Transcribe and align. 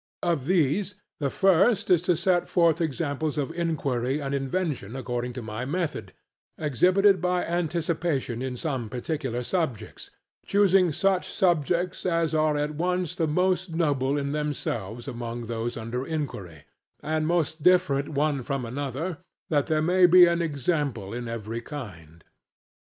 Of 0.23 0.47
these 0.47 0.95
the 1.19 1.29
first 1.29 1.91
is 1.91 2.01
to 2.09 2.17
set 2.17 2.49
forth 2.49 2.81
examples 2.81 3.37
of 3.37 3.51
inquiry 3.53 4.19
and 4.19 4.33
invention 4.33 4.95
according 4.95 5.33
to 5.33 5.43
my 5.43 5.63
method, 5.63 6.11
exhibited 6.57 7.21
by 7.21 7.45
anticipation 7.45 8.41
in 8.41 8.57
some 8.57 8.89
particular 8.89 9.43
subjects; 9.43 10.09
choosing 10.43 10.91
such 10.91 11.31
subjects 11.31 12.03
as 12.07 12.33
are 12.33 12.57
at 12.57 12.73
once 12.73 13.15
the 13.15 13.27
most 13.27 13.75
noble 13.75 14.17
in 14.17 14.31
themselves 14.31 15.07
among 15.07 15.45
those 15.45 15.77
under 15.77 16.03
inquiry, 16.03 16.63
and 17.03 17.27
most 17.27 17.61
different 17.61 18.09
one 18.09 18.41
from 18.41 18.65
another; 18.65 19.19
that 19.51 19.67
there 19.67 19.83
may 19.83 20.07
be 20.07 20.25
an 20.25 20.41
example 20.41 21.13
in 21.13 21.27
every 21.27 21.61
kind. 21.61 22.23